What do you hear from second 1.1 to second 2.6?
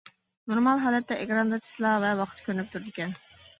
ئېكراندا چىسىلا ۋە ۋاقىت